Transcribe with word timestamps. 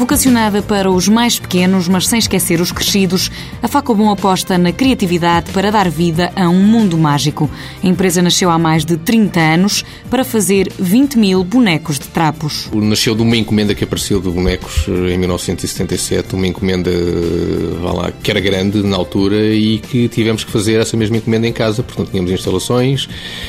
Vocacionada 0.00 0.62
para 0.62 0.90
os 0.90 1.08
mais 1.08 1.38
pequenos, 1.38 1.86
mas 1.86 2.08
sem 2.08 2.18
esquecer 2.18 2.58
os 2.58 2.72
crescidos, 2.72 3.30
a 3.62 3.68
Facobon 3.68 4.10
aposta 4.10 4.56
na 4.56 4.72
criatividade 4.72 5.52
para 5.52 5.70
dar 5.70 5.90
vida 5.90 6.32
a 6.34 6.48
um 6.48 6.62
mundo 6.64 6.96
mágico. 6.96 7.50
A 7.84 7.86
empresa 7.86 8.22
nasceu 8.22 8.48
há 8.48 8.58
mais 8.58 8.82
de 8.82 8.96
30 8.96 9.38
anos 9.38 9.84
para 10.08 10.24
fazer 10.24 10.72
20 10.78 11.18
mil 11.18 11.44
bonecos 11.44 11.98
de 11.98 12.08
trapos. 12.08 12.70
Nasceu 12.72 13.14
de 13.14 13.20
uma 13.20 13.36
encomenda 13.36 13.74
que 13.74 13.84
apareceu 13.84 14.22
de 14.22 14.30
bonecos 14.30 14.86
eh, 14.88 15.12
em 15.12 15.18
1977, 15.18 16.34
uma 16.34 16.46
encomenda 16.46 16.90
eh, 16.90 17.76
vá 17.82 17.92
lá, 17.92 18.10
que 18.10 18.30
era 18.30 18.40
grande 18.40 18.82
na 18.82 18.96
altura 18.96 19.54
e 19.54 19.80
que 19.80 20.08
tivemos 20.08 20.44
que 20.44 20.50
fazer 20.50 20.80
essa 20.80 20.96
mesma 20.96 21.18
encomenda 21.18 21.46
em 21.46 21.52
casa, 21.52 21.82
porque 21.82 22.00
não 22.00 22.08
tínhamos 22.08 22.32
instalações, 22.32 23.06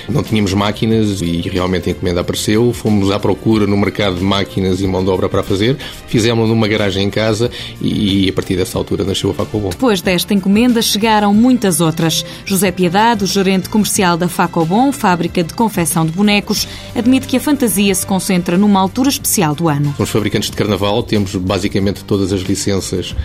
não 0.09 0.21
tínhamos 0.21 0.53
máquinas 0.53 1.21
e 1.21 1.49
realmente 1.49 1.87
a 1.87 1.93
encomenda 1.93 2.19
apareceu. 2.19 2.73
Fomos 2.73 3.09
à 3.09 3.17
procura 3.17 3.65
no 3.65 3.77
mercado 3.77 4.17
de 4.17 4.23
máquinas 4.23 4.81
e 4.81 4.85
mão 4.85 5.01
de 5.01 5.09
obra 5.09 5.29
para 5.29 5.43
fazer, 5.43 5.77
fizemos 6.07 6.40
numa 6.47 6.67
garagem 6.67 7.05
em 7.05 7.09
casa 7.09 7.49
e 7.81 8.29
a 8.29 8.33
partir 8.33 8.55
dessa 8.55 8.77
altura 8.77 9.03
nasceu 9.03 9.29
a 9.31 9.33
Facobon. 9.33 9.69
Depois 9.69 10.01
desta 10.01 10.33
encomenda 10.33 10.81
chegaram 10.81 11.33
muitas 11.33 11.81
outras. 11.81 12.25
José 12.45 12.71
Piedade, 12.71 13.23
o 13.23 13.27
gerente 13.27 13.69
comercial 13.69 14.17
da 14.17 14.27
Facobon, 14.27 14.91
fábrica 14.91 15.43
de 15.43 15.53
confecção 15.53 16.05
de 16.05 16.11
bonecos, 16.11 16.67
admite 16.95 17.27
que 17.27 17.37
a 17.37 17.39
fantasia 17.39 17.93
se 17.93 18.05
concentra 18.05 18.57
numa 18.57 18.79
altura 18.79 19.09
especial 19.09 19.55
do 19.55 19.67
ano. 19.67 19.93
Somos 19.97 20.09
fabricantes 20.09 20.49
de 20.49 20.57
carnaval, 20.57 21.03
temos 21.03 21.35
basicamente 21.35 22.03
todas 22.03 22.33
as 22.33 22.41
licenças 22.41 23.15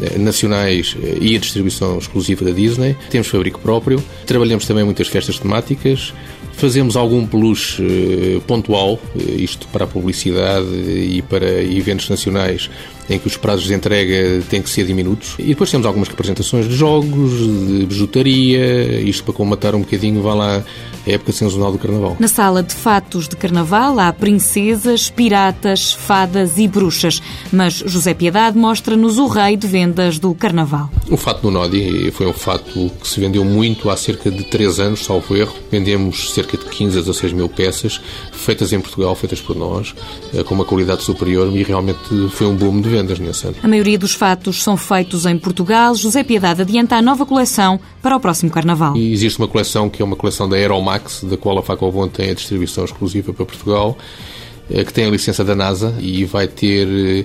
eh, 0.00 0.18
nacionais 0.18 0.96
eh, 1.02 1.18
e 1.20 1.36
a 1.36 1.38
distribuição 1.38 1.98
exclusiva 1.98 2.44
da 2.44 2.50
Disney. 2.50 2.96
Temos 3.10 3.28
fabrico 3.28 3.60
próprio. 3.60 4.02
Trabalhamos 4.26 4.66
também 4.66 4.84
muitas 4.84 5.08
festas 5.08 5.38
temáticas. 5.38 6.12
Fazemos 6.52 6.96
algum 6.96 7.26
peluche 7.26 7.82
eh, 7.82 8.40
pontual, 8.46 8.98
isto 9.16 9.66
para 9.68 9.84
a 9.84 9.86
publicidade 9.86 10.68
e 10.68 11.22
para 11.22 11.62
eventos 11.62 12.08
nacionais 12.08 12.70
em 13.08 13.18
que 13.18 13.26
os 13.26 13.36
prazos 13.36 13.64
de 13.64 13.74
entrega 13.74 14.42
têm 14.48 14.62
que 14.62 14.70
ser 14.70 14.86
diminutos. 14.86 15.34
E 15.38 15.48
depois 15.48 15.70
temos 15.70 15.86
algumas 15.86 16.08
representações 16.08 16.68
de 16.68 16.74
jogos, 16.74 17.30
de 17.32 17.86
bijutaria, 17.86 19.00
isto 19.00 19.24
para 19.24 19.34
comatar 19.34 19.74
um 19.74 19.80
bocadinho, 19.80 20.22
vá 20.22 20.34
lá, 20.34 20.64
a 21.06 21.10
época 21.10 21.32
sazonal 21.32 21.72
do 21.72 21.78
Carnaval. 21.78 22.16
Na 22.18 22.28
sala 22.28 22.62
de 22.62 22.74
fatos 22.74 23.28
de 23.28 23.36
Carnaval 23.36 23.98
há 23.98 24.12
princesas, 24.12 25.10
piratas, 25.10 25.92
fadas 25.92 26.58
e 26.58 26.68
bruxas, 26.68 27.20
mas 27.52 27.74
José 27.74 28.14
Piedade 28.14 28.56
mostra-nos 28.56 29.18
o 29.18 29.26
rei 29.26 29.56
de 29.56 29.66
vendas 29.66 30.18
do 30.18 30.34
Carnaval. 30.34 30.90
O 31.10 31.16
fato 31.16 31.42
do 31.42 31.50
Nodi 31.50 32.10
foi 32.12 32.26
um 32.26 32.32
fato 32.32 32.90
que 33.00 33.08
se 33.08 33.18
vendeu 33.20 33.44
muito 33.44 33.90
há 33.90 33.96
cerca 33.96 34.30
de 34.30 34.44
3 34.44 34.80
anos, 34.80 35.04
salvo 35.04 35.36
erro. 35.36 35.54
Vendemos 35.70 36.32
cerca 36.32 36.56
de 36.56 36.64
15 36.64 36.98
a 36.98 37.00
16 37.00 37.32
mil 37.32 37.48
peças, 37.48 38.00
feitas 38.32 38.72
em 38.72 38.80
Portugal, 38.80 39.14
feitas 39.14 39.40
por 39.40 39.56
nós, 39.56 39.94
eh, 40.34 40.42
com 40.42 40.54
uma 40.54 40.64
qualidade 40.64 41.02
superior 41.02 41.54
e 41.54 41.62
realmente 41.62 41.98
foi 42.30 42.46
um 42.46 42.54
boom 42.54 42.80
de 42.80 42.88
vendas 42.88 43.01
A 43.62 43.68
maioria 43.68 43.98
dos 43.98 44.14
fatos 44.14 44.62
são 44.62 44.76
feitos 44.76 45.26
em 45.26 45.38
Portugal. 45.38 45.94
José 45.94 46.22
Piedade 46.22 46.62
adianta 46.62 46.96
a 46.96 47.02
nova 47.02 47.26
coleção 47.26 47.80
para 48.00 48.16
o 48.16 48.20
próximo 48.20 48.50
Carnaval. 48.50 48.96
E 48.96 49.12
existe 49.12 49.38
uma 49.38 49.48
coleção 49.48 49.88
que 49.88 50.02
é 50.02 50.04
uma 50.04 50.16
coleção 50.16 50.48
da 50.48 50.56
Aeromax, 50.56 51.24
da 51.24 51.36
qual 51.36 51.58
a 51.58 51.62
Facobon 51.62 52.08
tem 52.08 52.30
a 52.30 52.34
distribuição 52.34 52.84
exclusiva 52.84 53.32
para 53.32 53.44
Portugal, 53.44 53.96
eh, 54.70 54.84
que 54.84 54.92
tem 54.92 55.06
a 55.06 55.10
licença 55.10 55.44
da 55.44 55.54
NASA 55.54 55.94
e 56.00 56.24
vai 56.24 56.46
ter 56.46 56.88
eh, 56.88 57.24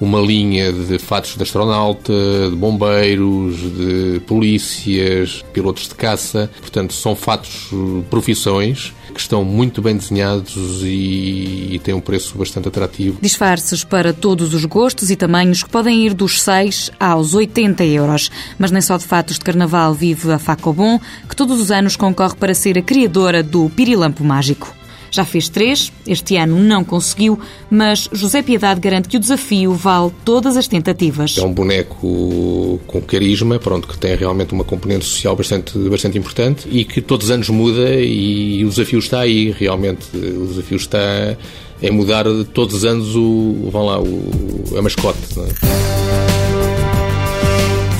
uma 0.00 0.20
linha 0.20 0.72
de 0.72 0.98
fatos 0.98 1.36
de 1.36 1.42
astronauta, 1.42 2.12
de 2.50 2.56
bombeiros, 2.56 3.56
de 3.56 4.20
polícias, 4.26 5.44
pilotos 5.52 5.88
de 5.88 5.94
caça. 5.94 6.50
Portanto, 6.60 6.92
são 6.92 7.16
fatos, 7.16 7.70
profissões 8.10 8.92
que 9.12 9.20
estão 9.20 9.44
muito 9.44 9.82
bem 9.82 9.96
desenhados 9.96 10.82
e, 10.84 11.74
e 11.74 11.80
têm 11.82 11.94
um 11.94 12.00
preço 12.00 12.38
bastante 12.38 12.68
atrativo. 12.68 13.18
Disfarces 13.20 13.82
para 13.82 14.12
todos 14.12 14.54
os 14.54 14.64
gostos 14.64 15.10
e 15.10 15.16
tamanhos 15.16 15.62
que 15.62 15.70
podem 15.70 16.06
ir 16.06 16.14
dos 16.14 16.40
6 16.42 16.92
aos 17.00 17.34
80 17.34 17.84
euros. 17.84 18.30
Mas 18.58 18.70
nem 18.70 18.80
só 18.80 18.96
de 18.96 19.04
fatos 19.04 19.38
de 19.38 19.44
carnaval 19.44 19.92
vive 19.92 20.30
a 20.32 20.38
Facobon, 20.38 21.00
que 21.28 21.34
todos 21.34 21.60
os 21.60 21.70
anos 21.70 21.96
concorre 21.96 22.36
para 22.36 22.54
ser 22.54 22.78
a 22.78 22.82
criadora 22.82 23.42
do 23.42 23.68
Pirilampo 23.70 24.22
Mágico. 24.22 24.77
Já 25.10 25.24
fez 25.24 25.48
três, 25.48 25.92
este 26.06 26.36
ano 26.36 26.58
não 26.58 26.84
conseguiu, 26.84 27.38
mas 27.70 28.08
José 28.12 28.42
Piedade 28.42 28.80
garante 28.80 29.08
que 29.08 29.16
o 29.16 29.20
desafio 29.20 29.72
vale 29.72 30.12
todas 30.24 30.56
as 30.56 30.68
tentativas. 30.68 31.36
É 31.38 31.42
um 31.42 31.52
boneco 31.52 32.80
com 32.86 33.00
carisma, 33.00 33.58
pronto, 33.58 33.88
que 33.88 33.98
tem 33.98 34.14
realmente 34.14 34.52
uma 34.52 34.64
componente 34.64 35.04
social 35.04 35.34
bastante, 35.34 35.78
bastante 35.88 36.18
importante 36.18 36.68
e 36.70 36.84
que 36.84 37.00
todos 37.00 37.26
os 37.26 37.30
anos 37.30 37.48
muda 37.48 37.94
e 37.94 38.64
o 38.64 38.68
desafio 38.68 38.98
está 38.98 39.20
aí, 39.20 39.50
realmente. 39.50 40.06
O 40.14 40.46
desafio 40.46 40.76
está 40.76 41.36
em 41.80 41.90
mudar 41.90 42.24
todos 42.52 42.74
os 42.74 42.84
anos 42.84 43.14
o, 43.14 43.68
vão 43.70 43.86
lá, 43.86 44.00
o, 44.00 44.76
a 44.76 44.82
mascote. 44.82 45.18
Não 45.36 45.44
é? 45.44 46.27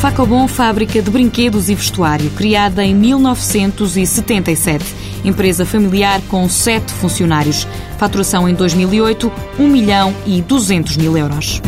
Facobon, 0.01 0.47
fábrica 0.47 1.03
de 1.03 1.11
brinquedos 1.11 1.69
e 1.69 1.75
vestuário, 1.75 2.31
criada 2.31 2.85
em 2.85 2.95
1977 2.95 5.09
empresa 5.25 5.67
familiar 5.67 6.21
com 6.29 6.49
sete 6.49 6.93
funcionários. 6.93 7.67
Faturação 7.99 8.49
em 8.49 8.55
2008, 8.55 9.31
1 9.59 9.69
milhão 9.69 10.15
e 10.27 10.41
200 10.41 10.97
mil 10.97 11.17
euros. 11.17 11.61